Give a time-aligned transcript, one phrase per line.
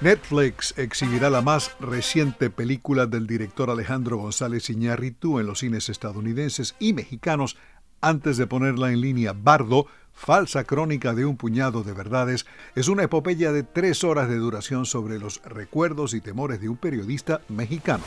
[0.00, 6.74] Netflix exhibirá la más reciente película del director Alejandro González Iñárritu en los cines estadounidenses
[6.78, 7.58] y mexicanos
[8.00, 9.34] antes de ponerla en línea.
[9.34, 14.36] Bardo, falsa crónica de un puñado de verdades, es una epopeya de tres horas de
[14.36, 18.04] duración sobre los recuerdos y temores de un periodista mexicano.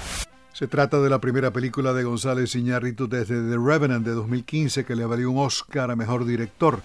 [0.52, 4.96] Se trata de la primera película de González Iñárritu desde The Revenant de 2015 que
[4.96, 6.82] le valió un Oscar a Mejor Director.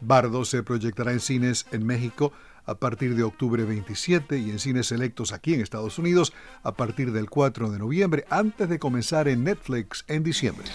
[0.00, 2.32] Bardo se proyectará en cines en México
[2.70, 7.10] a partir de octubre 27 y en cines selectos aquí en Estados Unidos a partir
[7.10, 10.68] del 4 de noviembre, antes de comenzar en Netflix en diciembre.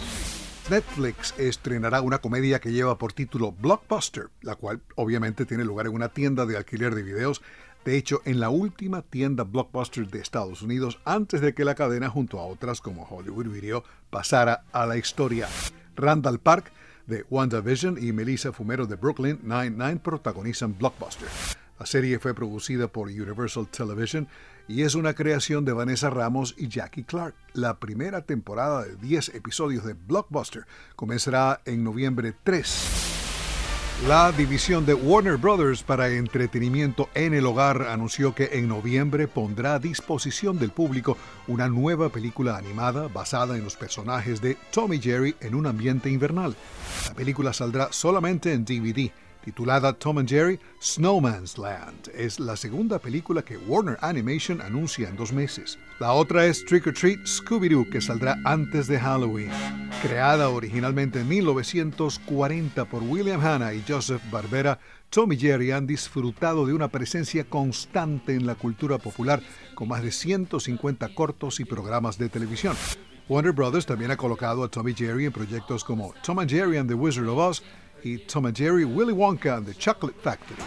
[0.69, 5.93] Netflix estrenará una comedia que lleva por título Blockbuster, la cual obviamente tiene lugar en
[5.93, 7.41] una tienda de alquiler de videos,
[7.85, 12.09] de hecho en la última tienda Blockbuster de Estados Unidos antes de que la cadena
[12.09, 15.47] junto a otras como Hollywood Video pasara a la historia.
[15.95, 16.73] Randall Park
[17.07, 21.29] de WandaVision y Melissa Fumero de Brooklyn Nine-Nine protagonizan Blockbuster.
[21.77, 24.29] La serie fue producida por Universal Television
[24.67, 27.35] y es una creación de Vanessa Ramos y Jackie Clark.
[27.53, 33.05] La primera temporada de 10 episodios de Blockbuster comenzará en noviembre 3.
[34.07, 39.75] La división de Warner Brothers para entretenimiento en el hogar anunció que en noviembre pondrá
[39.75, 41.17] a disposición del público
[41.47, 46.55] una nueva película animada basada en los personajes de Tommy Jerry en un ambiente invernal.
[47.07, 49.11] La película saldrá solamente en DVD
[49.45, 52.09] titulada Tom and Jerry Snowman's Land.
[52.15, 55.77] Es la segunda película que Warner Animation anuncia en dos meses.
[55.99, 59.51] La otra es Trick or Treat Scooby-Doo, que saldrá antes de Halloween.
[60.01, 64.79] Creada originalmente en 1940 por William Hanna y Joseph Barbera,
[65.11, 69.41] Tom y Jerry han disfrutado de una presencia constante en la cultura popular,
[69.75, 72.75] con más de 150 cortos y programas de televisión.
[73.27, 76.77] Warner Brothers también ha colocado a Tom y Jerry en proyectos como Tom and Jerry
[76.77, 77.63] and the Wizard of Oz
[78.27, 80.57] Tom and Jerry Willy Wonka and the Chocolate Factory.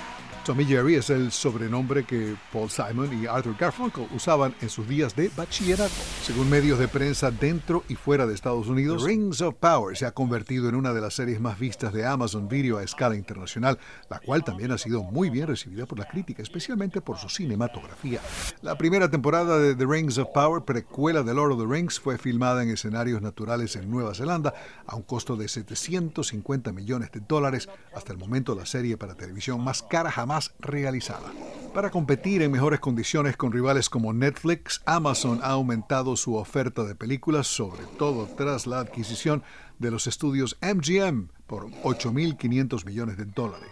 [0.48, 5.14] Tommy Jerry es el sobrenombre que Paul Simon y Arthur Garfunkel usaban en sus días
[5.14, 5.92] de bachillerato.
[6.22, 10.12] Según medios de prensa dentro y fuera de Estados Unidos, Rings of Power se ha
[10.12, 13.78] convertido en una de las series más vistas de Amazon Video a escala internacional,
[14.08, 18.22] la cual también ha sido muy bien recibida por la crítica, especialmente por su cinematografía.
[18.62, 22.16] La primera temporada de The Rings of Power, precuela de Lord of the Rings, fue
[22.16, 24.54] filmada en escenarios naturales en Nueva Zelanda
[24.86, 29.62] a un costo de 750 millones de dólares, hasta el momento la serie para televisión
[29.62, 31.32] más cara jamás realizada.
[31.74, 36.94] Para competir en mejores condiciones con rivales como Netflix, Amazon ha aumentado su oferta de
[36.94, 39.42] películas, sobre todo tras la adquisición
[39.78, 43.68] de los estudios MGM por 8.500 millones de dólares.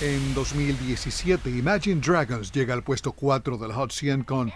[0.00, 4.52] En 2017, Imagine Dragons llega al puesto 4 del Hot 100 con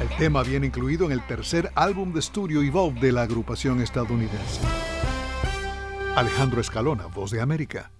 [0.00, 4.60] el tema bien incluido en el tercer álbum de estudio Evolve de la agrupación estadounidense.
[6.14, 7.90] Alejandro Escalona, Voz de América.